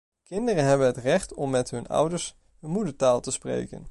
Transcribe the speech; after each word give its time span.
Kinderen 0.23 0.63
hebben 0.63 0.87
het 0.87 0.97
recht 0.97 1.33
om 1.33 1.49
met 1.49 1.69
hun 1.69 1.87
ouders 1.87 2.35
hun 2.59 2.69
moedertaal 2.69 3.19
te 3.21 3.31
spreken. 3.31 3.87